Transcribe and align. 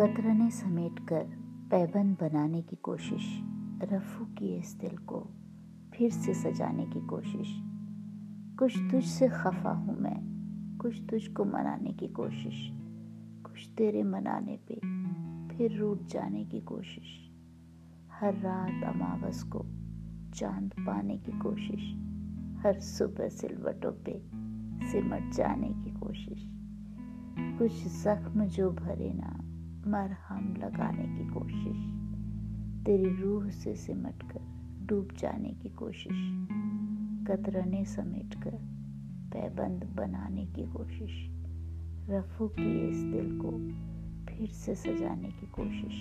कतरने 0.00 0.50
समेट 0.50 1.08
कर 1.08 1.24
पैबंद 1.70 2.16
बनाने 2.20 2.62
की 2.62 2.76
कोशिश, 2.76 3.40
रफू 3.82 4.24
की 4.24 4.56
इस 4.56 4.78
दिल 4.80 4.98
को 4.98 5.28
फिर 5.94 6.10
से 6.10 6.34
सजाने 6.34 6.86
की 6.86 7.06
कोशिश। 7.06 7.62
कुछ 8.58 8.78
तुझ 8.78 9.04
से 9.04 9.28
खफा 9.28 9.70
हूँ 9.70 9.98
मैं, 9.98 10.18
कुछ 10.78 11.02
तुझको 11.10 11.44
मनाने 11.44 11.92
की 11.92 12.08
कोशिश। 12.08 12.70
कुछ 13.46 13.70
तेरे 13.78 14.02
मनाने 14.02 14.56
पे 14.56 14.74
फिर 15.56 15.78
रूठ 15.78 15.98
जाने 16.02 16.44
की 16.44 16.60
कोशिश। 16.60 17.30
हर 18.20 18.34
रात 18.34 18.94
अमावस 18.94 19.42
को 19.42 19.66
चाँद 20.34 20.74
पाने 20.80 21.18
की 21.18 21.32
कोशिश। 21.32 21.94
हर 22.66 22.80
सुबह 22.80 23.28
सिलवटों 23.28 23.92
पे 23.92 24.22
सिमट 24.86 25.32
जाने 25.32 25.68
की 25.68 26.00
कोशिश। 26.00 26.50
कुछ 27.58 28.04
जख्म 28.04 28.44
जो 28.44 28.70
भरे 28.70 29.14
ना 29.14 29.44
मरहम 29.88 30.54
लगाने 30.58 31.04
की 31.04 31.28
कोशिश, 31.28 31.76
तेरी 32.84 33.22
रूह 33.22 33.50
से 33.50 33.74
सिमट 33.74 34.22
कर, 34.22 34.40
डूब 34.86 35.08
जाने 35.18 35.48
की 35.48 35.68
कोशिश, 35.68 36.16
कतरने 37.28 37.84
समेट 37.84 38.34
कर, 38.34 38.58
पैबंद 39.32 39.84
बनाने 39.84 40.46
की 40.46 40.62
कोशिश, 40.62 41.26
रफू 42.10 42.48
किए 42.48 42.88
इस 42.88 43.02
दिल 43.02 43.38
को 43.44 43.50
फिर 44.26 44.48
से 44.48 44.74
सजाने 44.74 45.28
की 45.28 45.46
कोशिश। 45.46 45.94